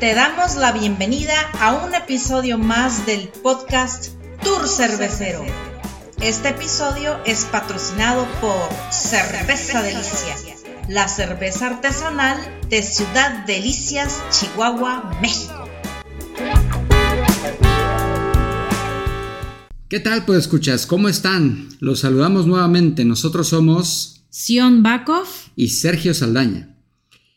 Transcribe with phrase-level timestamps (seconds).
[0.00, 4.08] Te damos la bienvenida a un episodio más del podcast
[4.44, 5.42] Tour Cervecero.
[6.20, 10.36] Este episodio es patrocinado por Cerveza Delicia,
[10.90, 12.36] la cerveza artesanal
[12.68, 15.66] de Ciudad Delicias, Chihuahua, México.
[19.88, 20.84] ¿Qué tal, pues escuchas?
[20.84, 21.70] ¿Cómo están?
[21.80, 23.06] Los saludamos nuevamente.
[23.06, 26.75] Nosotros somos Sion Bakov y Sergio Saldaña.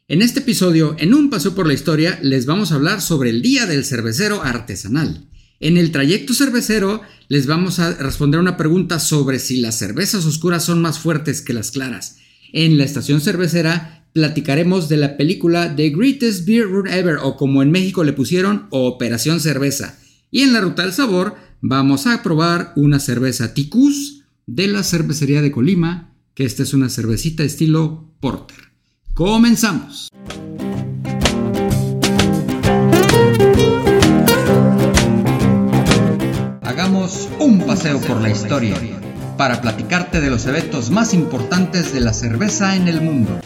[0.09, 3.43] En este episodio, en un paso por la historia, les vamos a hablar sobre el
[3.43, 5.27] Día del Cervecero Artesanal.
[5.59, 10.65] En el trayecto cervecero les vamos a responder una pregunta sobre si las cervezas oscuras
[10.65, 12.17] son más fuertes que las claras.
[12.53, 17.61] En la estación cervecera platicaremos de la película The Greatest Beer Run Ever o como
[17.61, 19.99] en México le pusieron Operación Cerveza.
[20.31, 25.43] Y en la ruta del sabor vamos a probar una cerveza Ticus de la cervecería
[25.43, 28.68] de Colima, que esta es una cervecita estilo porter.
[29.19, 30.07] Comenzamos.
[36.61, 38.77] Hagamos un paseo por la historia
[39.35, 43.41] para platicarte de los eventos más importantes de la cerveza en el mundo.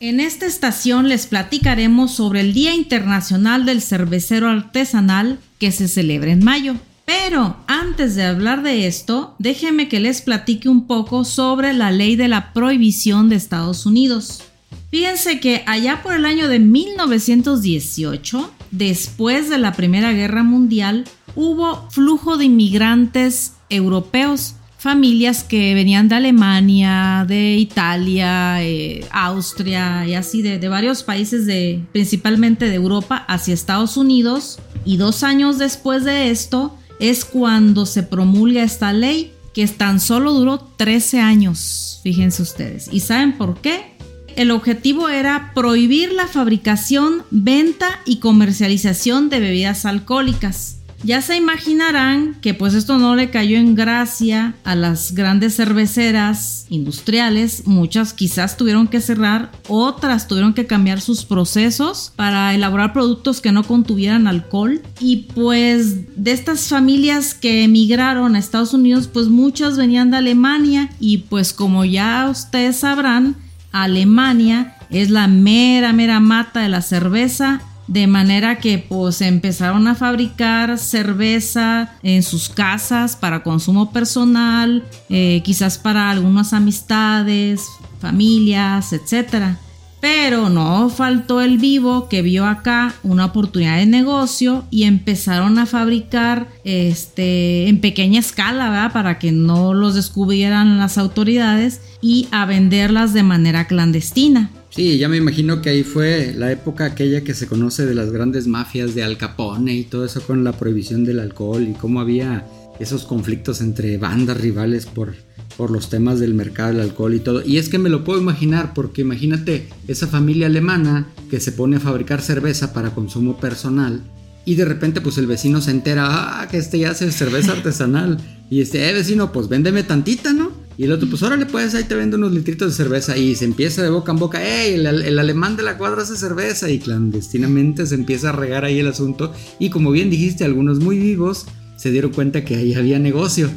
[0.00, 6.32] En esta estación les platicaremos sobre el Día Internacional del Cervecero Artesanal que se celebra
[6.32, 6.74] en mayo.
[7.06, 12.16] Pero antes de hablar de esto, déjenme que les platique un poco sobre la ley
[12.16, 14.42] de la prohibición de Estados Unidos.
[14.90, 21.90] Fíjense que allá por el año de 1918, después de la Primera Guerra Mundial, hubo
[21.90, 30.42] flujo de inmigrantes europeos, familias que venían de Alemania, de Italia, eh, Austria y así
[30.42, 34.58] de, de varios países de principalmente de Europa hacia Estados Unidos.
[34.84, 40.32] Y dos años después de esto, es cuando se promulga esta ley que tan solo
[40.32, 42.88] duró 13 años, fíjense ustedes.
[42.92, 43.94] ¿Y saben por qué?
[44.36, 50.78] El objetivo era prohibir la fabricación, venta y comercialización de bebidas alcohólicas.
[51.04, 56.64] Ya se imaginarán que pues esto no le cayó en gracia a las grandes cerveceras
[56.70, 63.42] industriales, muchas quizás tuvieron que cerrar, otras tuvieron que cambiar sus procesos para elaborar productos
[63.42, 64.80] que no contuvieran alcohol.
[64.98, 70.88] Y pues de estas familias que emigraron a Estados Unidos pues muchas venían de Alemania.
[71.00, 73.36] Y pues como ya ustedes sabrán,
[73.72, 79.94] Alemania es la mera mera mata de la cerveza de manera que pues empezaron a
[79.94, 87.62] fabricar cerveza en sus casas para consumo personal, eh, quizás para algunas amistades,
[88.00, 89.56] familias, etc.
[90.00, 95.64] Pero no faltó el vivo que vio acá una oportunidad de negocio y empezaron a
[95.64, 98.92] fabricar este, en pequeña escala, ¿verdad?
[98.92, 104.50] Para que no los descubrieran las autoridades y a venderlas de manera clandestina.
[104.74, 108.10] Sí, ya me imagino que ahí fue la época aquella que se conoce de las
[108.10, 112.00] grandes mafias de Al Capone y todo eso con la prohibición del alcohol y cómo
[112.00, 112.44] había
[112.80, 115.14] esos conflictos entre bandas rivales por,
[115.56, 117.46] por los temas del mercado del alcohol y todo.
[117.46, 121.76] Y es que me lo puedo imaginar porque imagínate esa familia alemana que se pone
[121.76, 124.02] a fabricar cerveza para consumo personal
[124.44, 128.18] y de repente pues el vecino se entera, ah, que este ya hace cerveza artesanal
[128.50, 130.50] y este, eh vecino, pues véndeme tantita, ¿no?
[130.76, 133.16] Y el otro, pues órale, pues ahí te vendo unos litritos de cerveza.
[133.16, 134.74] Y se empieza de boca en boca, ¡Ey!
[134.74, 136.70] El, el, alemán de la cuadra hace cerveza.
[136.70, 139.32] Y clandestinamente se empieza a regar ahí el asunto.
[139.58, 141.46] Y como bien dijiste, algunos muy vivos
[141.76, 143.50] se dieron cuenta que ahí había negocio.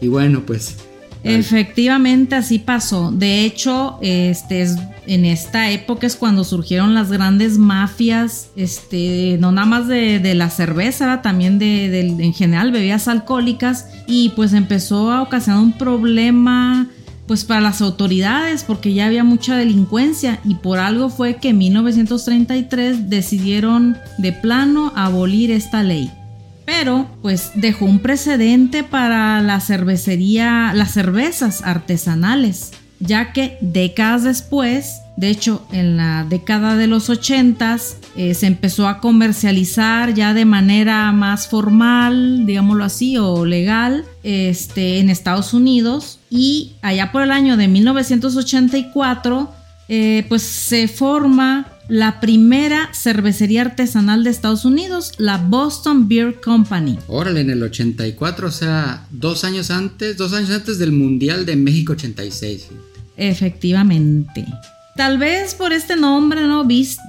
[0.00, 0.76] Y bueno, pues
[1.24, 3.12] Efectivamente, así pasó.
[3.12, 4.66] De hecho, este
[5.06, 10.48] en esta época es cuando surgieron las grandes mafias, este, no nada más de, la
[10.48, 16.88] cerveza, también de, en general bebidas alcohólicas, y pues empezó a ocasionar un problema
[17.26, 21.58] pues para las autoridades porque ya había mucha delincuencia y por algo fue que en
[21.58, 26.10] 1933 decidieron de plano abolir esta ley
[26.74, 35.02] pero pues dejó un precedente para la cervecería, las cervezas artesanales, ya que décadas después,
[35.18, 37.76] de hecho en la década de los 80
[38.16, 44.98] eh, se empezó a comercializar ya de manera más formal, digámoslo así, o legal, este,
[44.98, 49.52] en Estados Unidos y allá por el año de 1984
[49.88, 56.98] eh, pues se forma la primera cervecería artesanal de Estados Unidos, la Boston Beer Company.
[57.08, 61.56] Órale, en el 84, o sea, dos años antes, dos años antes del Mundial de
[61.56, 62.68] México 86.
[63.16, 64.46] Efectivamente.
[64.96, 66.66] Tal vez por este nombre, ¿no?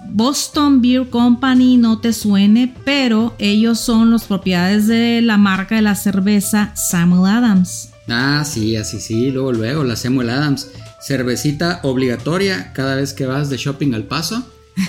[0.10, 5.82] Boston Beer Company no te suene, pero ellos son los propiedades de la marca de
[5.82, 7.90] la cerveza Samuel Adams.
[8.08, 10.70] Ah, sí, así sí, luego, luego, la Samuel Adams.
[11.02, 14.48] cervecita obligatoria cada vez que vas de shopping al paso.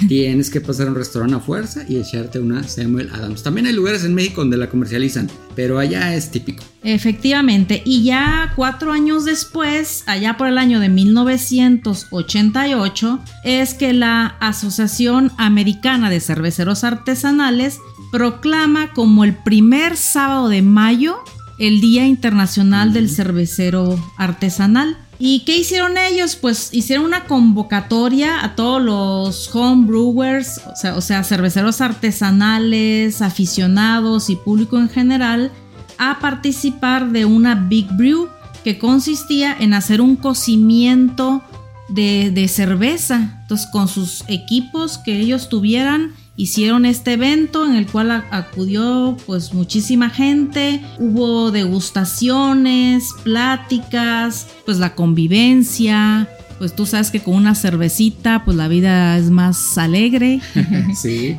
[0.09, 3.43] Tienes que pasar a un restaurante a fuerza y echarte una Samuel Adams.
[3.43, 6.65] También hay lugares en México donde la comercializan, pero allá es típico.
[6.83, 14.37] Efectivamente, y ya cuatro años después, allá por el año de 1988, es que la
[14.41, 17.79] Asociación Americana de Cerveceros Artesanales
[18.11, 21.17] proclama como el primer sábado de mayo
[21.59, 24.97] el Día Internacional del Cervecero Artesanal.
[25.19, 26.37] ¿Y qué hicieron ellos?
[26.37, 33.23] Pues hicieron una convocatoria a todos los home brewers, o sea, o sea, cerveceros artesanales,
[33.23, 35.53] aficionados y público en general,
[35.99, 38.29] a participar de una Big Brew
[38.65, 41.43] que consistía en hacer un cocimiento
[41.89, 43.39] de, de cerveza.
[43.43, 49.55] Entonces, con sus equipos que ellos tuvieran, hicieron este evento en el cual acudió pues
[49.55, 56.29] muchísima gente, hubo degustaciones, pláticas, pues la convivencia,
[56.59, 60.41] pues tú sabes que con una cervecita pues la vida es más alegre.
[60.95, 61.37] sí.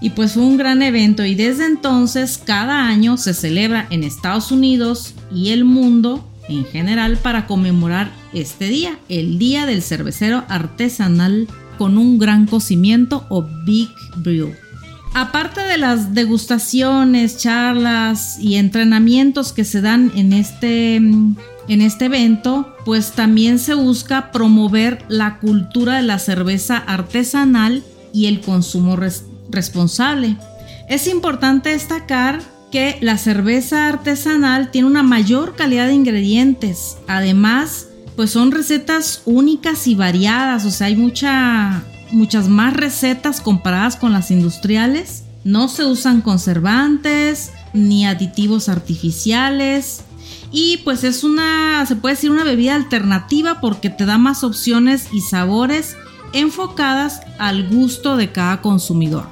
[0.00, 4.52] Y pues fue un gran evento y desde entonces cada año se celebra en Estados
[4.52, 11.48] Unidos y el mundo en general para conmemorar este día, el Día del Cervecero Artesanal
[11.76, 14.52] con un gran cocimiento o Big Brew.
[15.14, 21.36] Aparte de las degustaciones, charlas y entrenamientos que se dan en este, en
[21.68, 28.40] este evento, pues también se busca promover la cultura de la cerveza artesanal y el
[28.40, 28.98] consumo
[29.50, 30.36] responsable.
[30.88, 32.40] Es importante destacar
[32.72, 36.96] que la cerveza artesanal tiene una mayor calidad de ingredientes.
[37.06, 37.86] Además,
[38.16, 41.82] pues son recetas únicas y variadas, o sea, hay mucha,
[42.12, 45.24] muchas más recetas comparadas con las industriales.
[45.44, 50.02] No se usan conservantes ni aditivos artificiales.
[50.52, 55.08] Y pues es una, se puede decir una bebida alternativa porque te da más opciones
[55.12, 55.96] y sabores
[56.32, 59.26] enfocadas al gusto de cada consumidor.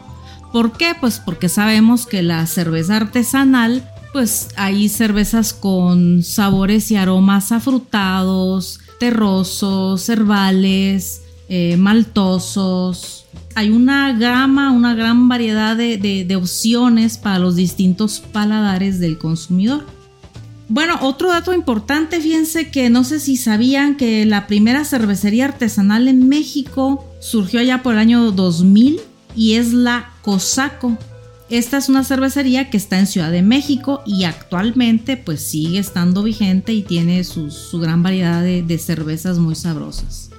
[0.52, 0.94] ¿Por qué?
[0.98, 8.80] Pues porque sabemos que la cerveza artesanal pues hay cervezas con sabores y aromas afrutados,
[9.00, 13.26] terrosos, herbales, eh, maltosos.
[13.54, 19.84] Hay una gama, una gran variedad de, opciones para los distintos paladares del consumidor.
[20.68, 26.08] Bueno, otro dato importante, fíjense que no sé si sabían que la primera cervecería artesanal
[26.08, 29.00] en México surgió allá por el año 2000
[29.36, 30.96] y es la Cosaco.
[31.52, 36.22] Esta es una cervecería que está en Ciudad de México y actualmente pues sigue estando
[36.22, 40.30] vigente y tiene su, gran variedad de, cervezas muy sabrosas.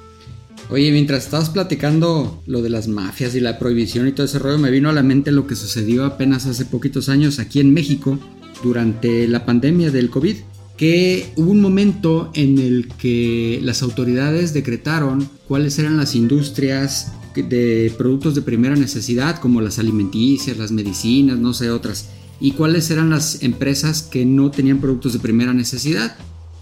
[0.72, 4.58] Oye, mientras estabas platicando lo de las mafias y la prohibición y todo ese rollo,
[4.58, 8.18] me vino a la mente lo que sucedió apenas hace poquitos años aquí en México
[8.64, 10.38] durante la pandemia del COVID,
[10.78, 17.94] que hubo un momento en el que las autoridades decretaron cuáles eran las industrias de
[17.98, 22.10] productos de primera necesidad como las alimenticias, las medicinas, no sé, otras.
[22.40, 26.16] Y cuáles eran las empresas que no tenían productos de primera necesidad.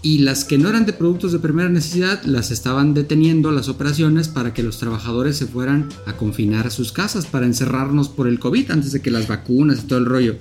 [0.04, 4.28] Y las que no eran de productos de primera necesidad las estaban deteniendo las operaciones
[4.28, 8.40] para que los trabajadores se fueran a confinar a sus casas para encerrarnos por el
[8.40, 10.36] COVID antes de que las vacunas y todo el rollo.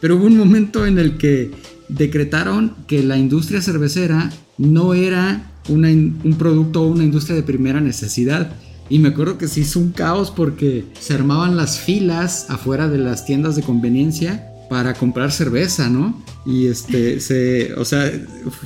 [0.00, 1.50] Pero hubo un momento en el que
[1.88, 8.52] decretaron que la industria cervecera no era un producto o una industria de primera necesidad
[8.90, 12.98] y me acuerdo que se hizo un caos porque se armaban las filas afuera de
[12.98, 16.14] las tiendas de conveniencia para comprar cerveza, ¿no?
[16.46, 18.08] Y este, se, o sea,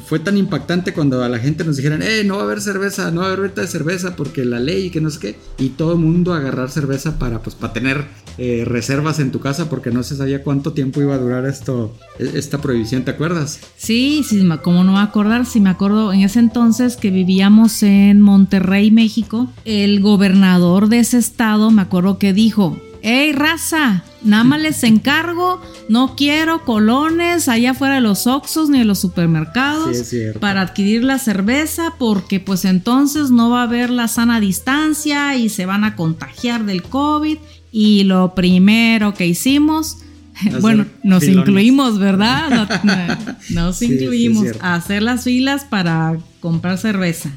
[0.06, 3.10] fue tan impactante cuando a la gente nos dijeron, eh, no va a haber cerveza,
[3.10, 5.36] no va a haber venta de cerveza porque la ley y que no sé qué.
[5.58, 8.04] Y todo el mundo agarrar cerveza para, pues, para tener
[8.36, 11.96] eh, reservas en tu casa porque no se sabía cuánto tiempo iba a durar esto,
[12.18, 13.60] e, esta prohibición, ¿te acuerdas?
[13.78, 18.20] Sí, sí, como no me acordar, si me acuerdo en ese entonces que vivíamos en
[18.20, 24.60] Monterrey, México, el gobernador de ese estado, me acuerdo que dijo, hey raza, nada más
[24.60, 29.98] les encargo, no quiero colones allá fuera de los Oxos ni de los supermercados
[30.40, 35.50] para adquirir la cerveza porque pues entonces no va a haber la sana distancia y
[35.50, 37.36] se van a contagiar del COVID
[37.70, 39.98] y lo primero que hicimos,
[40.62, 42.68] bueno, nos incluimos, ¿verdad?
[43.50, 47.30] Nos, incluimos a hacer las filas para comprar cerveza.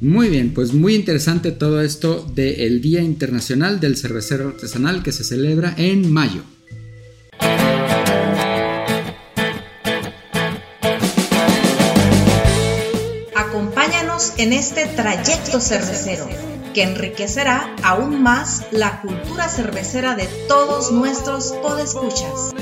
[0.00, 5.24] Muy bien, pues muy interesante todo esto del Día Internacional del Cervecero Artesanal que se
[5.24, 6.42] celebra en mayo.
[13.36, 16.26] Acompáñanos en este trayecto cervecero
[16.72, 22.54] que enriquecerá aún más la cultura cervecera de todos nuestros podescuchas.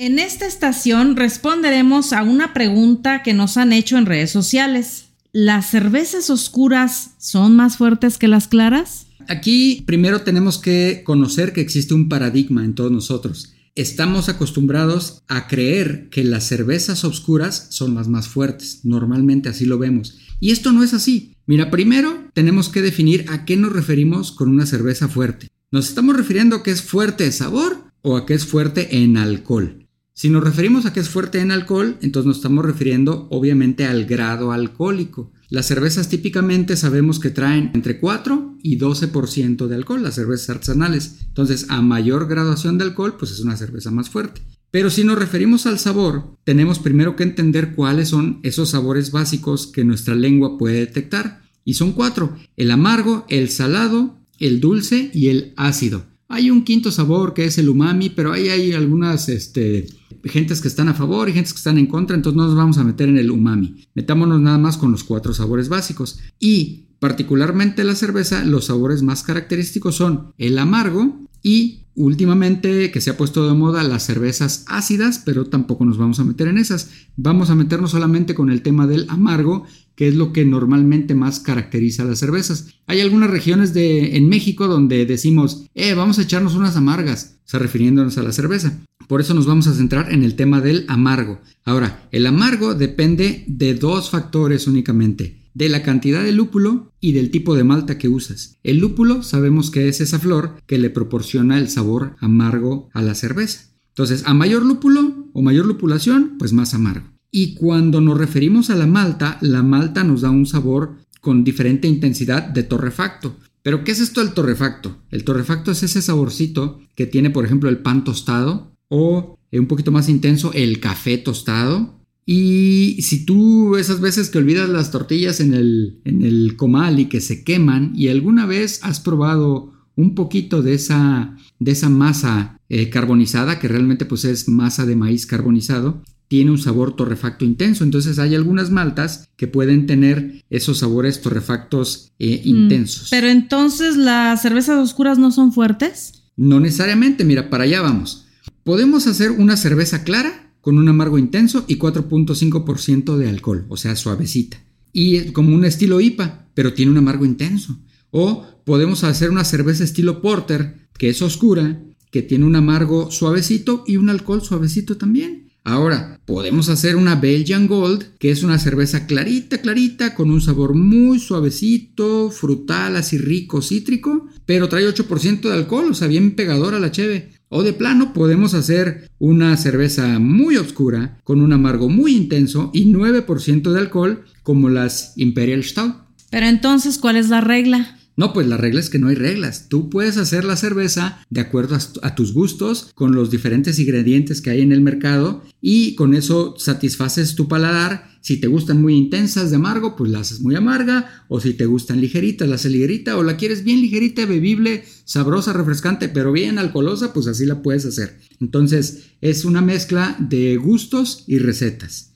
[0.00, 5.06] En esta estación responderemos a una pregunta que nos han hecho en redes sociales.
[5.32, 9.08] ¿Las cervezas oscuras son más fuertes que las claras?
[9.26, 13.54] Aquí primero tenemos que conocer que existe un paradigma en todos nosotros.
[13.74, 18.84] Estamos acostumbrados a creer que las cervezas oscuras son las más fuertes.
[18.84, 20.16] Normalmente así lo vemos.
[20.38, 21.34] Y esto no es así.
[21.46, 25.48] Mira, primero tenemos que definir a qué nos referimos con una cerveza fuerte.
[25.72, 29.16] ¿Nos estamos refiriendo a que es fuerte de sabor o a que es fuerte en
[29.16, 29.87] alcohol?
[30.18, 34.04] Si nos referimos a que es fuerte en alcohol, entonces nos estamos refiriendo obviamente al
[34.04, 35.30] grado alcohólico.
[35.48, 41.18] Las cervezas típicamente sabemos que traen entre 4 y 12% de alcohol, las cervezas artesanales.
[41.28, 44.42] Entonces, a mayor graduación de alcohol, pues es una cerveza más fuerte.
[44.72, 49.68] Pero si nos referimos al sabor, tenemos primero que entender cuáles son esos sabores básicos
[49.68, 51.42] que nuestra lengua puede detectar.
[51.64, 56.07] Y son cuatro, el amargo, el salado, el dulce y el ácido.
[56.28, 59.86] Hay un quinto sabor que es el umami, pero ahí hay algunas este,
[60.24, 62.76] gentes que están a favor y gentes que están en contra, entonces no nos vamos
[62.76, 63.88] a meter en el umami.
[63.94, 66.20] Metámonos nada más con los cuatro sabores básicos.
[66.38, 73.10] Y particularmente la cerveza, los sabores más característicos son el amargo y últimamente que se
[73.10, 76.90] ha puesto de moda las cervezas ácidas, pero tampoco nos vamos a meter en esas.
[77.16, 79.64] Vamos a meternos solamente con el tema del amargo
[79.98, 82.68] que es lo que normalmente más caracteriza a las cervezas.
[82.86, 87.58] Hay algunas regiones de, en México donde decimos, eh, vamos a echarnos unas amargas, o
[87.58, 88.78] refiriéndonos a la cerveza.
[89.08, 91.40] Por eso nos vamos a centrar en el tema del amargo.
[91.64, 97.30] Ahora, el amargo depende de dos factores únicamente, de la cantidad de lúpulo y del
[97.30, 98.56] tipo de malta que usas.
[98.62, 103.14] El lúpulo sabemos que es esa flor que le proporciona el sabor amargo a la
[103.14, 103.70] cerveza.
[103.88, 107.06] Entonces, a mayor lúpulo o mayor lupulación, pues más amargo.
[107.30, 111.88] Y cuando nos referimos a la malta, la malta nos da un sabor con diferente
[111.88, 113.36] intensidad de torrefacto.
[113.62, 115.02] Pero ¿qué es esto del torrefacto?
[115.10, 119.92] El torrefacto es ese saborcito que tiene, por ejemplo, el pan tostado o un poquito
[119.92, 121.97] más intenso el café tostado.
[122.30, 127.06] Y si tú esas veces que olvidas las tortillas en el, en el comal y
[127.06, 132.60] que se queman y alguna vez has probado un poquito de esa, de esa masa
[132.68, 137.82] eh, carbonizada, que realmente pues es masa de maíz carbonizado, tiene un sabor torrefacto intenso.
[137.82, 143.08] Entonces hay algunas maltas que pueden tener esos sabores torrefactos eh, mm, intensos.
[143.10, 146.24] Pero entonces las cervezas oscuras no son fuertes?
[146.36, 148.26] No necesariamente, mira, para allá vamos.
[148.64, 153.96] Podemos hacer una cerveza clara con un amargo intenso y 4.5% de alcohol, o sea,
[153.96, 154.62] suavecita.
[154.92, 157.78] Y como un estilo IPA, pero tiene un amargo intenso.
[158.10, 163.84] O podemos hacer una cerveza estilo porter, que es oscura, que tiene un amargo suavecito
[163.86, 165.48] y un alcohol suavecito también.
[165.64, 170.74] Ahora, podemos hacer una Belgian Gold, que es una cerveza clarita, clarita, con un sabor
[170.74, 176.78] muy suavecito, frutal, así rico, cítrico, pero trae 8% de alcohol, o sea, bien pegadora
[176.78, 177.32] la cheve.
[177.50, 182.92] O de plano podemos hacer una cerveza muy oscura, con un amargo muy intenso y
[182.92, 185.94] 9% de alcohol, como las Imperial Stout.
[186.30, 187.97] Pero entonces, ¿cuál es la regla?
[188.18, 189.68] No, pues la regla es que no hay reglas.
[189.68, 194.50] Tú puedes hacer la cerveza de acuerdo a, tus gustos, con los diferentes ingredientes que
[194.50, 198.10] hay en el mercado y con eso satisfaces tu paladar.
[198.20, 201.24] Si te gustan muy intensas de amargo, pues la haces muy amarga.
[201.28, 203.16] O si te gustan ligeritas, la haces ligerita.
[203.16, 207.86] O la quieres bien ligerita, bebible, sabrosa, refrescante, pero bien alcoholosa, pues así la puedes
[207.86, 208.18] hacer.
[208.40, 212.07] Entonces es una mezcla de gustos y recetas.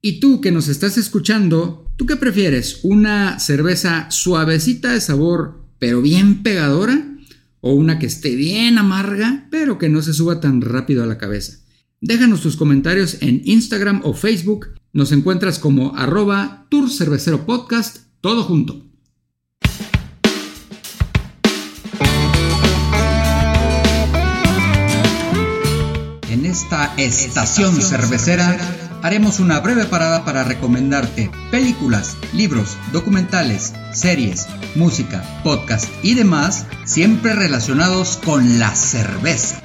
[0.00, 2.80] Y tú que nos estás escuchando, ¿tú qué prefieres?
[2.84, 7.16] ¿Una cerveza suavecita de sabor pero bien pegadora?
[7.60, 11.18] ¿O una que esté bien amarga pero que no se suba tan rápido a la
[11.18, 11.58] cabeza?
[12.00, 14.68] Déjanos tus comentarios en Instagram o Facebook.
[14.92, 16.88] Nos encuentras como arroba Tour
[17.44, 18.84] Podcast, todo junto.
[26.30, 35.40] En esta estación cervecera haremos una breve parada para recomendarte películas, libros, documentales, series, música,
[35.44, 39.62] podcast y demás, siempre relacionados con la cerveza.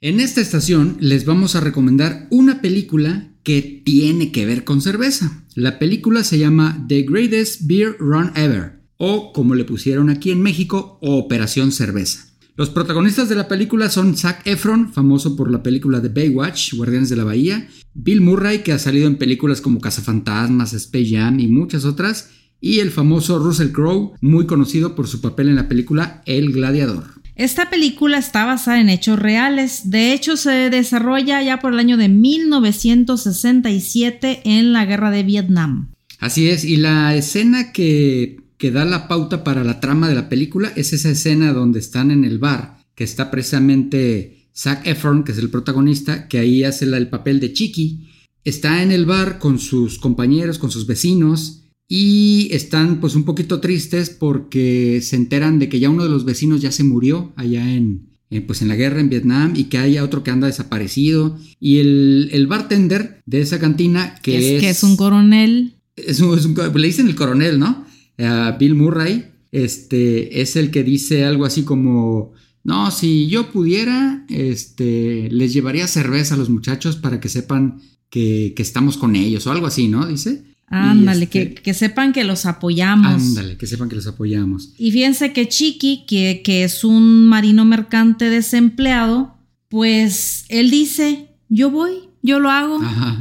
[0.00, 5.44] En esta estación les vamos a recomendar una película que tiene que ver con cerveza.
[5.54, 10.42] La película se llama The Greatest Beer Run Ever, o como le pusieron aquí en
[10.42, 12.33] México, Operación Cerveza.
[12.56, 17.08] Los protagonistas de la película son Zac Efron, famoso por la película de Baywatch, Guardianes
[17.08, 21.48] de la Bahía, Bill Murray, que ha salido en películas como Cazafantasmas, Space Jam y
[21.48, 22.30] muchas otras,
[22.60, 27.14] y el famoso Russell Crowe, muy conocido por su papel en la película El Gladiador.
[27.34, 31.96] Esta película está basada en hechos reales, de hecho se desarrolla ya por el año
[31.96, 35.90] de 1967 en la guerra de Vietnam.
[36.20, 40.30] Así es, y la escena que que da la pauta para la trama de la
[40.30, 45.32] película es esa escena donde están en el bar que está precisamente Zac Efron, que
[45.32, 48.06] es el protagonista, que ahí hace el papel de Chiqui.
[48.42, 53.60] Está en el bar con sus compañeros, con sus vecinos, y están pues un poquito
[53.60, 57.70] tristes porque se enteran de que ya uno de los vecinos ya se murió allá
[57.70, 58.08] en,
[58.46, 61.38] pues en la guerra en Vietnam y que haya otro que anda desaparecido.
[61.60, 65.74] Y el, bartender de esa cantina que es, Que es un coronel.
[65.96, 67.84] Es un, le dicen el coronel, ¿no?
[68.16, 69.26] Bill Murray.
[69.52, 72.32] Este es el que dice algo así como...
[72.64, 78.54] No, si yo pudiera, este, les llevaría cerveza a los muchachos para que sepan que,
[78.56, 80.06] que estamos con ellos o algo así, ¿no?
[80.06, 80.44] Dice.
[80.68, 83.22] Ándale, que, este sepan que los apoyamos.
[83.22, 84.72] Ándale, que sepan que los apoyamos.
[84.78, 89.36] Y fíjense que Chiqui, que, que es un marino mercante desempleado,
[89.68, 92.80] pues él dice, yo voy, yo lo hago.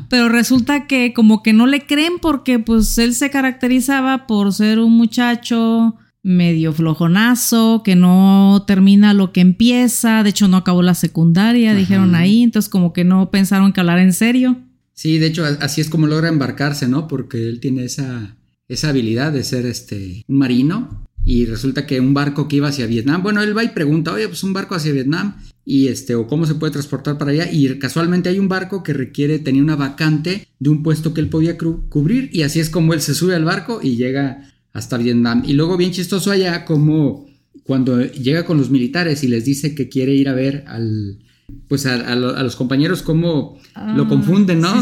[0.10, 4.80] Pero resulta que como que no le creen porque pues él se caracterizaba por ser
[4.80, 10.96] un muchacho medio flojonazo, que no termina lo que empieza, de hecho no acabó la
[10.96, 14.58] secundaria, dijeron ahí, entonces como que no pensaron que hablar en serio.
[14.94, 17.10] Sí, de hecho, así es como logra embarcarse, ¿no?
[17.10, 18.38] Porque él tiene esa,
[18.70, 21.06] esa habilidad de ser este, un marino.
[21.26, 24.28] Y resulta que un barco que iba hacia Vietnam, bueno, él va y pregunta, oye,
[24.28, 27.50] pues un barco hacia Vietnam, y este, o cómo se puede transportar para allá.
[27.52, 31.30] Y casualmente hay un barco que requiere, tenía una vacante de un puesto que él
[31.30, 35.44] podía cubrir, y así es como él se sube al barco y llega hasta Vietnam.
[35.46, 37.28] Y luego, bien chistoso allá, como
[37.64, 41.20] cuando llega con los militares y les dice que quiere ir a ver al,
[41.68, 43.60] pues a, los compañeros cómo
[43.96, 44.74] lo ah, confunden, ¿no?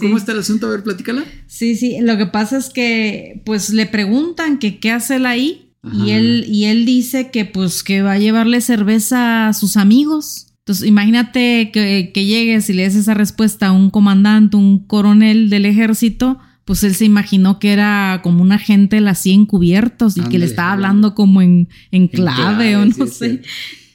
[0.00, 0.66] ¿Cómo, está el asunto?
[0.66, 1.24] A ver, platícala.
[1.46, 5.71] Sí, sí, lo que pasa es que pues le preguntan que qué hace él ahí
[5.90, 10.46] y él, y él dice que pues que va a llevarle cerveza a sus amigos.
[10.60, 15.66] Entonces imagínate que, llegues y le des esa respuesta a un comandante, un coronel del
[15.66, 20.20] ejército, pues él se imaginó que era como un agente de la 100 cubiertos y
[20.20, 21.66] que le estaba hablando como en,
[22.12, 23.42] clave, o no sé.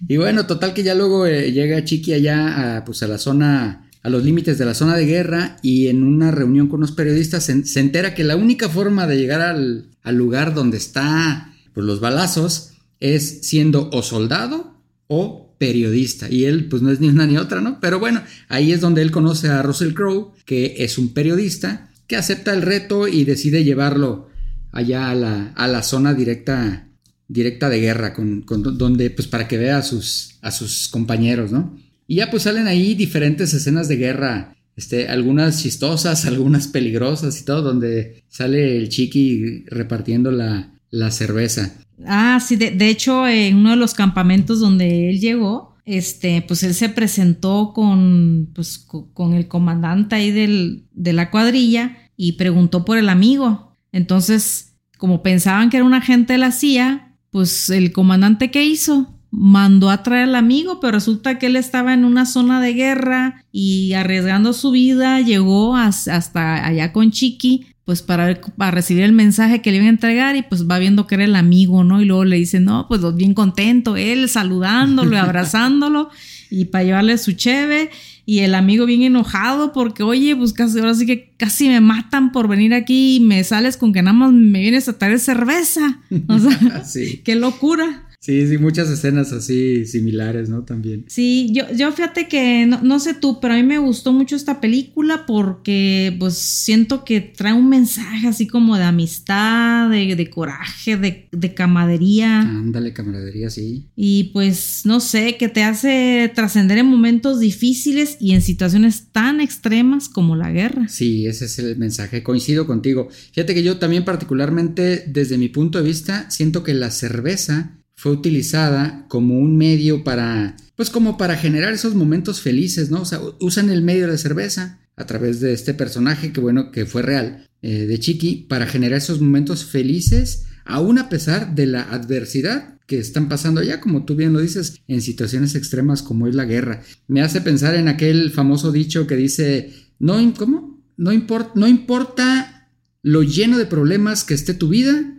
[0.07, 3.89] Y bueno, total que ya luego eh, llega Chiqui allá a, pues a la zona,
[4.03, 7.45] a los límites de la zona de guerra y en una reunión con unos periodistas
[7.45, 11.53] se, entera que la única forma de llegar al, lugar donde está
[11.85, 14.75] los balazos es siendo o soldado
[15.07, 16.29] o periodista.
[16.29, 17.79] Y él pues no es ni una ni otra, ¿no?
[17.79, 22.15] Pero bueno, ahí es donde él conoce a Russell Crowe, que es un periodista que
[22.15, 24.29] acepta el reto y decide llevarlo
[24.71, 26.87] allá a la, a la zona directa
[27.27, 31.77] directa de guerra, con, donde, pues para que vea a sus, a sus compañeros, ¿no?
[32.07, 37.45] Y ya pues salen ahí diferentes escenas de guerra, este, algunas chistosas, algunas peligrosas y
[37.45, 41.73] todo, donde sale el chiqui repartiendo la, la cerveza.
[42.05, 46.73] Ah, sí, de, hecho, en uno de los campamentos donde él llegó, este, pues él
[46.73, 48.77] se presentó con, pues,
[49.13, 53.75] con el comandante ahí del, de la cuadrilla y preguntó por el amigo.
[53.91, 59.13] Entonces, como pensaban que era un agente de la CIA, pues el comandante que hizo
[59.31, 63.43] mandó a traer al amigo, pero resulta que él estaba en una zona de guerra
[63.51, 69.61] y arriesgando su vida llegó hasta allá con Chiqui, pues para, para recibir el mensaje
[69.61, 72.01] que le iban a entregar y pues va viendo que era el amigo, ¿no?
[72.01, 76.09] Y luego le dice, no, pues bien contento, él saludándolo, abrazándolo
[76.49, 77.89] y para llevarle su cheve
[78.25, 82.33] y el amigo bien enojado porque, oye, pues casi, ahora sí que casi me matan
[82.33, 86.01] por venir aquí y me sales con que nada más me vienes a traer cerveza.
[86.27, 86.83] O sea,
[87.23, 88.06] qué locura.
[88.27, 90.63] Sí, sí, muchas escenas así similares, ¿no?
[90.63, 91.05] También.
[91.07, 94.59] Sí, yo, yo fíjate que no, sé tú, pero a mí me gustó mucho esta
[94.59, 101.29] película porque pues siento que trae un mensaje así como de amistad, de, coraje, de,
[101.31, 102.41] de, camaradería.
[102.41, 103.85] Ándale, camaradería, sí.
[103.95, 109.39] Y pues no sé, que te hace trascender en momentos difíciles y en situaciones tan
[109.39, 110.89] extremas como la guerra.
[110.89, 113.07] Sí, ese es el mensaje, coincido contigo.
[113.31, 118.11] Fíjate que yo también particularmente desde mi punto de vista siento que la cerveza fue
[118.11, 123.01] utilizada como un medio para, pues como para generar esos momentos felices, ¿no?
[123.01, 126.85] O sea, usan el medio de cerveza a través de este personaje que bueno, que
[126.85, 131.91] fue real, eh, de Chiqui, para generar esos momentos felices, aún a pesar de la
[131.91, 136.35] adversidad que están pasando ya, como tú bien lo dices, en situaciones extremas como es
[136.35, 136.83] la guerra.
[137.07, 140.83] Me hace pensar en aquel famoso dicho que dice, no, ¿cómo?
[140.97, 142.69] No importa
[143.01, 145.15] lo lleno de problemas que esté tu vida,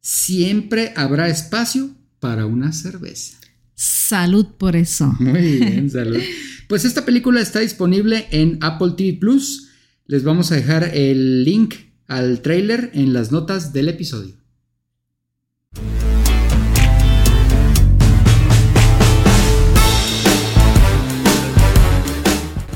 [0.00, 1.90] siempre habrá espacio
[2.22, 3.36] para una cerveza.
[3.74, 5.12] Salud por eso.
[5.18, 6.22] Muy bien, salud.
[6.68, 9.70] Pues esta película está disponible en Apple TV Plus.
[10.06, 11.74] Les vamos a dejar el link
[12.06, 14.36] al trailer en las notas del episodio.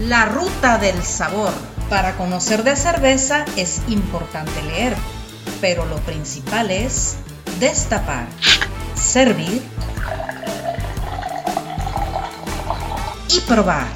[0.09, 1.53] La ruta del sabor.
[1.89, 4.97] Para conocer de cerveza es importante leer,
[5.61, 7.15] pero lo principal es
[7.61, 8.27] destapar
[9.17, 9.63] servir
[13.49, 13.87] probar.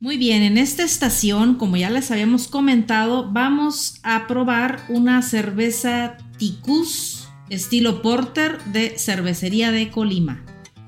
[0.00, 6.16] Muy bien, en esta estación, como ya les habíamos comentado, vamos a probar una cerveza
[6.38, 10.42] Ticus estilo Porter de Cervecería de Colima.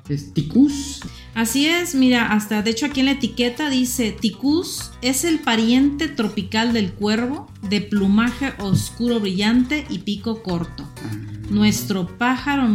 [0.08, 1.02] ¿Es Ticus?
[1.36, 6.08] Así es, mira, hasta de hecho aquí en la etiqueta dice Ticus es el pariente
[6.08, 10.88] tropical del cuervo, de plumaje oscuro brillante y pico corto.
[11.04, 11.14] Ah,
[11.50, 12.66] Nuestro pájaro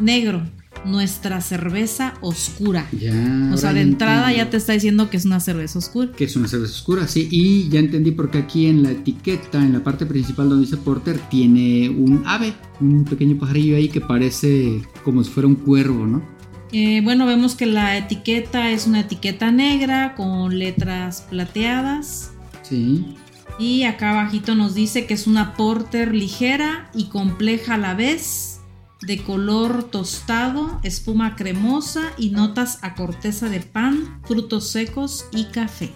[0.00, 0.42] negro,
[0.86, 2.88] nuestra cerveza oscura.
[2.98, 3.50] ya.
[3.52, 6.10] O sea, de entrada entiendo ya te está diciendo que es una cerveza oscura.
[6.12, 7.28] Que es una cerveza oscura, sí.
[7.30, 10.78] Y ya entendí por qué aquí en la etiqueta, en la parte principal donde dice
[10.78, 16.06] Porter, tiene un ave, un pequeño pajarillo ahí que parece como si fuera un cuervo,
[16.06, 16.32] ¿no?
[16.76, 22.32] Eh, bueno, vemos que la etiqueta es una etiqueta negra con letras plateadas.
[22.62, 23.14] Sí.
[23.60, 28.58] Y acá abajito nos dice que es una porter ligera y compleja a la vez,
[29.02, 35.92] de color tostado, espuma cremosa y notas a corteza de pan, frutos secos y café.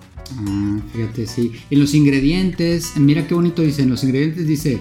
[0.46, 1.54] Ah, fíjate, sí.
[1.70, 3.82] En los ingredientes, mira qué bonito dice.
[3.82, 4.80] En los ingredientes dice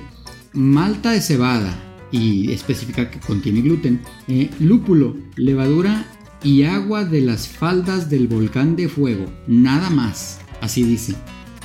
[0.53, 6.05] malta de cebada y especifica que contiene gluten, eh, lúpulo, levadura
[6.43, 9.25] y agua de las faldas del volcán de fuego.
[9.47, 10.39] Nada más.
[10.61, 11.15] Así dice.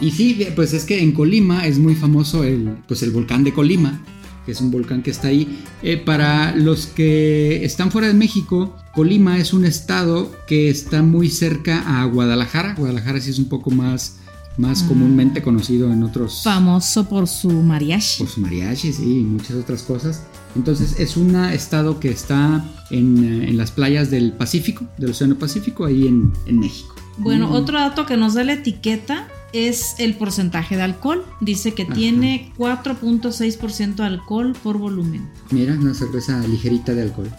[0.00, 3.52] Y sí, pues es que en Colima es muy famoso el, pues el volcán de
[3.52, 4.02] Colima,
[4.44, 5.62] que es un volcán que está ahí.
[5.82, 11.28] Eh, para los que están fuera de México, Colima es un estado que está muy
[11.28, 12.74] cerca a Guadalajara.
[12.74, 14.18] Guadalajara sí es un poco más,
[14.56, 14.88] más Ah.
[14.88, 18.18] comúnmente conocido en otros Famoso por su mariachi.
[18.18, 20.22] por su mariachis y muchas otras cosas.
[20.54, 25.36] Entonces es un estado que está en, eh, en las playas del Pacífico, del Océano
[25.36, 26.94] Pacífico, ahí en, en México.
[27.18, 27.52] Bueno, Mm.
[27.52, 31.24] otro dato que nos da la etiqueta es el porcentaje de alcohol.
[31.40, 31.92] Dice que Ajá.
[31.94, 35.28] tiene 4.6% de alcohol por volumen.
[35.50, 37.30] Mira, una cerveza ligerita de alcohol.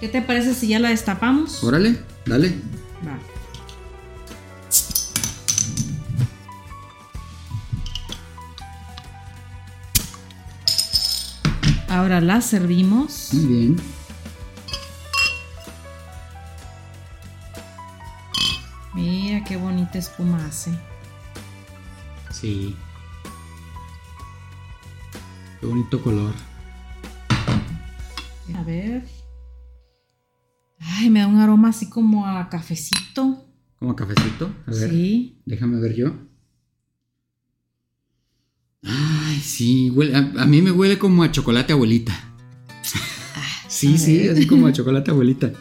[0.00, 1.62] ¿Qué te parece si ya la destapamos?
[1.62, 2.54] Órale, dale.
[3.06, 3.18] Va.
[11.90, 13.34] Ahora la servimos.
[13.34, 13.76] Muy bien.
[18.94, 20.70] Mira qué bonita espuma hace.
[22.30, 22.76] Sí.
[25.58, 26.32] Qué bonito color.
[28.54, 29.04] A ver.
[30.78, 33.48] Ay, me da un aroma así como a cafecito.
[33.80, 34.48] Como cafecito.
[34.68, 34.90] A ver.
[34.90, 35.42] Sí.
[35.44, 36.12] Déjame ver yo.
[39.30, 42.32] Ay, sí, huele- a, a mí me huele como a chocolate abuelita.
[43.68, 44.30] sí, a sí, ver.
[44.32, 45.52] así como a chocolate abuelita.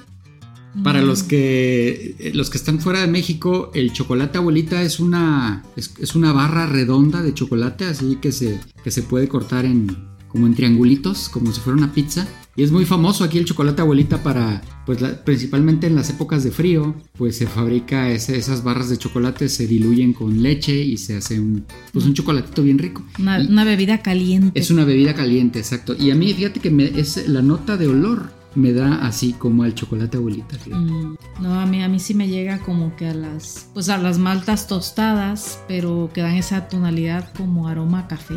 [0.83, 1.05] Para Mm.
[1.07, 5.93] los que eh, los que están fuera de México, el chocolate abuelita es una es,
[5.99, 9.87] es una barra redonda de chocolate, así que se que se puede cortar en
[10.29, 12.27] como en triangulitos, como si fuera una pizza.
[12.55, 16.43] Y es muy famoso aquí el chocolate abuelita para, pues la- principalmente en las épocas
[16.43, 20.97] de frío, pues se fabrica ese- esas barras de chocolate, se diluyen con leche y
[20.97, 23.03] se hace un, pues un chocolatito bien rico.
[23.17, 24.59] Una, bebida caliente.
[24.59, 25.95] es una bebida caliente, exacto.
[25.97, 29.61] Y a mí, fíjate que me, es la nota de olor me da así como
[29.63, 30.57] al chocolate abuelita.
[30.75, 33.97] Mm, No, a mí, a mí sí me llega como que a las, pues a
[33.99, 38.35] las maltas tostadas, pero que dan esa tonalidad como aroma a café.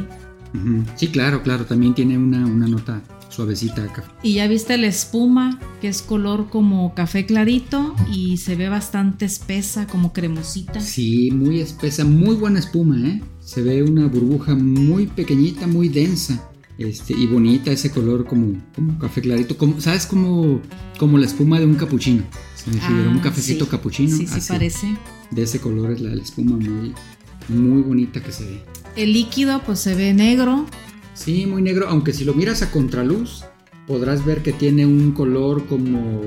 [0.96, 4.10] Sí, claro, claro, también tiene una, una nota suavecita de café.
[4.22, 9.24] Y ya viste la espuma, que es color como café clarito y se ve bastante
[9.24, 10.80] espesa, como cremosita.
[10.80, 13.22] Sí, muy espesa, muy buena espuma, ¿eh?
[13.40, 16.48] Se ve una burbuja muy pequeñita, muy densa.
[16.78, 19.56] Este, y bonita ese color como, como café clarito.
[19.56, 20.04] Como, ¿Sabes?
[20.06, 20.60] Como,
[20.98, 22.24] como la espuma de un capuchino.
[22.56, 23.70] Se me figura un Ah, cafecito sí.
[23.70, 24.16] capuchino.
[24.16, 24.52] Sí, sí así.
[24.52, 24.96] parece.
[25.30, 26.92] De ese color es la, la espuma muy,
[27.48, 28.62] muy bonita que se ve.
[28.96, 30.66] El líquido pues se ve negro.
[31.14, 33.44] Sí, muy negro, aunque si lo miras a contraluz,
[33.86, 36.20] podrás ver que tiene un color como,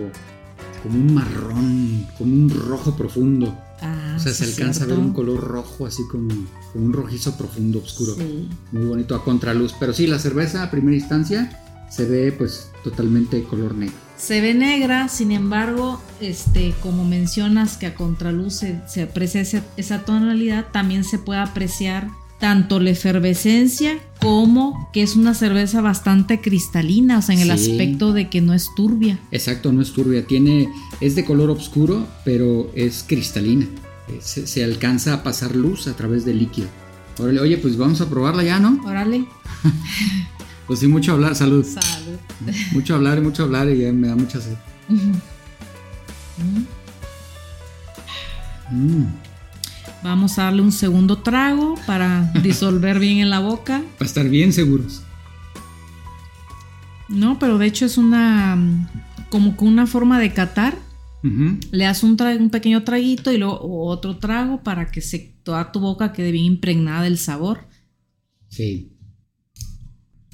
[0.83, 3.55] como un marrón, como un rojo profundo.
[3.81, 6.29] Ah, o sea, sí, se alcanza a ver un color rojo, así como,
[6.73, 8.15] como un rojizo profundo, oscuro.
[8.15, 8.49] Sí.
[8.71, 9.73] Muy bonito a contraluz.
[9.79, 13.95] Pero sí, la cerveza a primera instancia se ve pues totalmente color negro.
[14.17, 19.41] Se ve negra, sin embargo, este, como mencionas que a contraluz se, se aprecia
[19.75, 22.07] esa tonalidad, también se puede apreciar
[22.39, 27.71] tanto la efervescencia como que es una cerveza bastante cristalina, o sea, en el Sí.
[27.71, 29.19] aspecto de que no es turbia.
[29.31, 30.69] Exacto, no es turbia, tiene,
[31.01, 33.65] es de color oscuro, pero es cristalina.
[34.07, 36.67] Eh, Se, se alcanza a pasar luz a través del líquido.
[37.19, 38.79] Órale, oye, pues vamos a probarla ya, ¿no?
[38.85, 39.25] Órale.
[40.67, 41.63] Pues sí, mucho hablar, salud.
[41.63, 42.17] Salud.
[42.73, 44.55] Mucho hablar y mucho hablar y ya me da mucha sed.
[48.71, 49.05] Mm,
[50.05, 53.83] Vamos a darle un segundo trago para disolver bien en la boca.
[53.97, 55.01] para estar bien seguros.
[57.09, 58.55] No, pero de hecho es una
[59.29, 60.77] como con una forma de catar.
[61.23, 65.79] Le das un, un pequeño traguito y luego otro trago para que se, toda tu
[65.79, 67.67] boca quede bien impregnada del sabor.
[68.47, 68.91] Sí.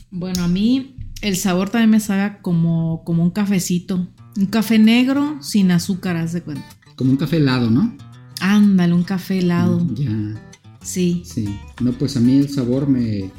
[0.10, 4.10] Bueno, a mí el sabor también me sabe como, como un cafecito.
[4.36, 6.68] Un café negro sin azúcar, haz de cuenta.
[6.98, 8.11] Como un café helado, ¿no?
[8.42, 9.80] Ándale, un café helado.
[9.80, 10.42] Mm, ya.
[10.84, 11.22] Sí.
[11.26, 11.48] Sí.
[11.80, 13.30] No, pues a mí el sabor me,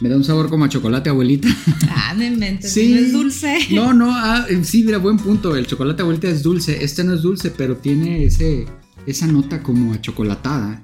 [0.00, 1.48] me da un sabor como a chocolate, abuelita.
[1.90, 2.72] Ah, me inventes.
[2.72, 2.94] Sí.
[2.94, 3.58] ¿No es dulce?
[3.72, 5.56] No, no, ah, sí, mira, buen punto.
[5.56, 6.82] El chocolate, abuelita, es dulce.
[6.82, 8.64] Este no es dulce, pero tiene ese,
[9.06, 10.82] esa nota como a chocolatada.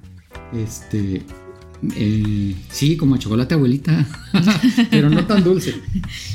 [0.52, 1.22] Este.
[1.96, 4.06] Eh, sí, como a chocolate, abuelita.
[4.90, 5.74] pero no tan dulce.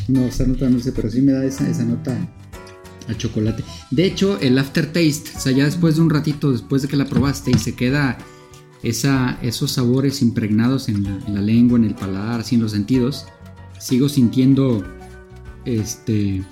[0.07, 2.17] No, o sea, no tan dulce, pero sí me da esa, esa nota
[3.07, 3.63] a chocolate.
[3.91, 7.05] De hecho, el aftertaste, o sea, ya después de un ratito, después de que la
[7.05, 8.17] probaste y se queda
[8.83, 13.25] esa, esos sabores impregnados en la, lengua, en el paladar, así en los sentidos,
[13.79, 14.85] sigo sintiendo
[15.65, 16.43] este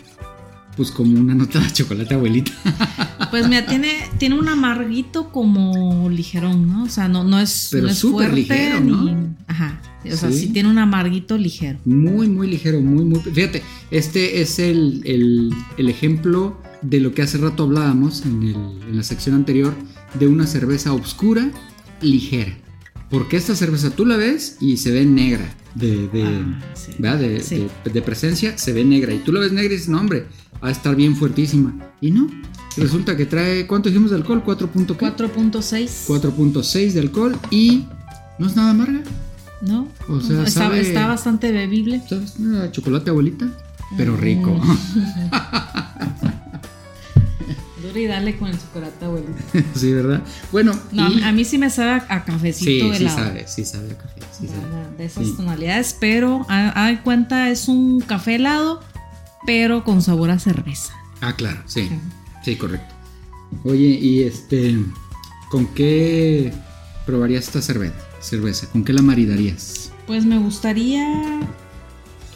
[0.76, 2.52] pues como una nota de chocolate abuelita.
[3.32, 6.84] Pues mira, tiene, tiene un amarguito como ligerón, ¿no?
[6.84, 9.36] O sea, no, no es, Pero súper ligero, ¿no?
[9.48, 9.82] Ajá.
[10.12, 11.80] O sea, sí tiene un amarguito ligero.
[11.86, 13.20] Muy, muy ligero, muy, muy.
[13.20, 18.56] Fíjate, este es el, el, el ejemplo de lo que hace rato hablábamos en, el,
[18.90, 19.74] en la sección anterior
[20.20, 21.52] de una cerveza oscura
[22.02, 22.58] ligera.
[23.10, 25.54] Porque esta cerveza tú la ves y se ve negra.
[25.76, 26.24] De, de,
[27.06, 29.14] ah, de, presencia se ve negra.
[29.14, 30.26] Y tú la ves negra y dices, no, hombre,
[30.64, 31.76] va a estar bien fuertísima.
[32.02, 32.30] Y no.
[32.78, 34.44] Resulta que trae, ¿cuánto dijimos de alcohol?
[34.46, 36.08] 4.6.
[36.08, 37.86] 4.6 de alcohol y
[38.40, 39.02] no es nada amarga.
[39.62, 39.88] No.
[40.10, 42.02] O sea, está, bastante bebible.
[42.72, 43.48] chocolate abuelita,
[43.98, 44.60] pero rico.
[48.00, 49.44] y dale con el chocolate abuelita.
[49.76, 50.22] sí, ¿verdad?
[50.52, 50.74] Bueno.
[51.24, 54.22] a mí sí me sabe a cafecito sí, Sí, sabe, sí sabe a café.
[54.98, 58.82] de, esas tonalidades, pero a, a, cuenta es un café helado,
[59.46, 60.94] pero con sabor a cerveza.
[61.22, 61.90] Ah, claro, sí.
[62.44, 62.94] Sí, correcto.
[63.64, 64.78] Oye, y este,
[65.50, 66.54] ¿con qué
[67.06, 67.96] probarías esta cerveza?
[68.26, 69.92] Cerveza, ¿con qué la maridarías?
[70.08, 71.06] Pues me gustaría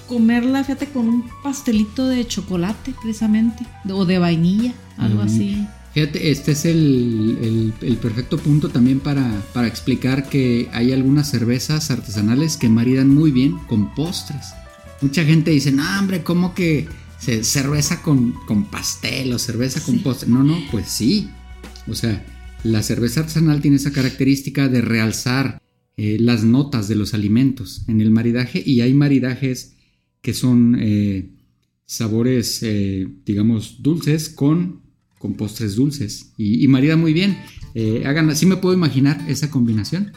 [0.08, 5.66] comerla, fíjate, con un pastelito de chocolate, precisamente, o de vainilla, algo así.
[5.96, 12.58] Fíjate, este es el, perfecto punto también para, para, explicar que hay algunas cervezas artesanales
[12.58, 14.50] que maridan muy bien con postres.
[15.02, 20.30] Mucha gente dice, no, hombre, ¿cómo que cerveza con, con pastel o cerveza con postre?
[20.30, 21.32] No, no, pues sí.
[21.88, 22.24] O sea,
[22.64, 25.60] la cerveza artesanal tiene esa característica de realzar
[26.02, 29.74] eh, las notas de los alimentos en el maridaje y hay maridajes
[30.22, 31.30] que son eh,
[31.86, 34.80] sabores, eh, digamos, dulces con,
[35.18, 36.32] con postres dulces.
[36.38, 37.38] Y, marida muy bien.
[38.06, 40.14] Hagan, así me puedo imaginar esa combinación.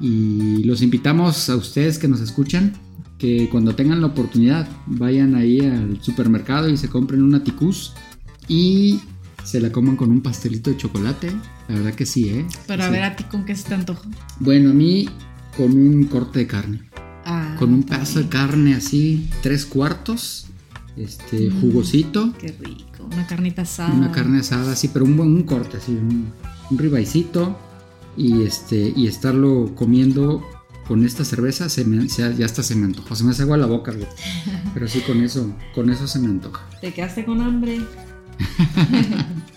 [0.00, 2.72] Y los invitamos a ustedes que nos escuchan
[3.18, 7.92] que cuando tengan la oportunidad vayan ahí al supermercado y se compren una ticús
[8.48, 8.98] y
[9.44, 11.30] se la coman con un pastelito de chocolate.
[11.68, 12.46] La verdad que sí, ¿eh?
[12.66, 14.08] Pero a ver, ¿a ti con qué se te antoja?
[14.40, 15.08] Bueno, a mí
[15.56, 16.82] con un corte de carne.
[17.24, 20.46] Ah, con un pedazo de carne así, tres cuartos,
[20.96, 22.32] este, mm, jugosito.
[22.38, 23.92] Qué rico, una carnita asada.
[23.92, 26.32] Una carne asada, sí, pero un buen un corte, así, un,
[26.70, 26.78] un
[28.16, 30.42] y este y estarlo comiendo
[30.88, 33.66] con esta cerveza se me, ya hasta se me antoja, se me hace agua la
[33.66, 33.92] boca,
[34.74, 36.64] pero sí con eso, con eso se me antoja.
[36.80, 37.80] Te quedaste con hambre.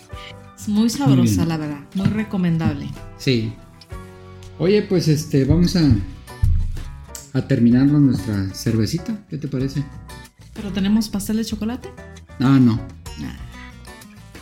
[0.61, 2.89] es muy sabrosa, la verdad, muy recomendable.
[3.17, 3.53] Sí.
[4.59, 5.81] Oye, pues este, vamos a
[7.33, 9.25] a terminarnos nuestra cervecita.
[9.29, 9.83] ¿Qué te parece?
[10.53, 11.89] ¿Pero tenemos pastel de chocolate?
[12.39, 12.79] Ah, no.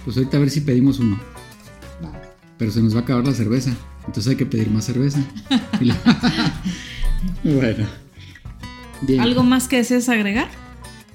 [0.05, 1.19] Pues ahorita a ver si pedimos uno.
[2.57, 3.71] Pero se nos va a acabar la cerveza.
[4.07, 5.19] Entonces hay que pedir más cerveza.
[7.43, 7.87] bueno.
[9.19, 10.49] ¿Algo más que desees agregar?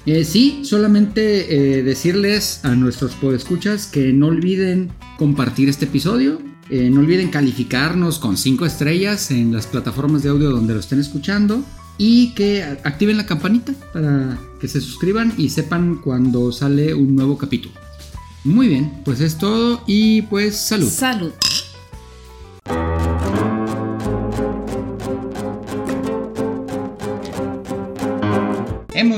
[0.06, 6.90] Eh, sí, solamente eh, decirles a nuestros podescuchas que no olviden compartir este episodio, eh,
[6.90, 11.64] no olviden calificarnos con 5 estrellas en las plataformas de audio donde lo estén escuchando
[11.96, 17.38] y que activen la campanita para que se suscriban y sepan cuando sale un nuevo
[17.38, 17.74] capítulo.
[18.44, 20.90] Muy bien, pues es todo y pues salud.
[20.90, 21.32] Salud.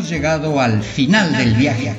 [0.09, 1.93] Llegado al final del viaje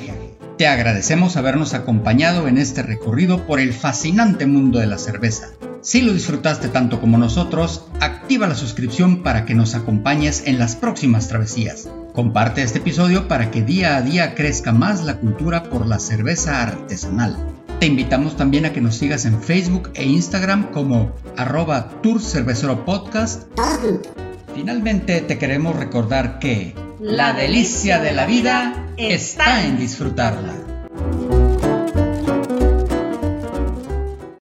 [0.56, 5.50] te agradecemos habernos acompañado en este recorrido por el fascinante mundo de la cerveza.
[5.82, 10.74] Si lo disfrutaste tanto como nosotros, activa la suscripción para que nos acompañes en las
[10.74, 11.88] próximas travesías.
[12.12, 16.62] Comparte este episodio para que día a día crezca más la cultura por la cerveza
[16.62, 17.36] artesanal.
[17.78, 21.90] Te invitamos también a que nos sigas en Facebook e Instagram como arroba.
[24.58, 30.67] Finalmente te queremos recordar que La delicia de la vida está en disfrutarla.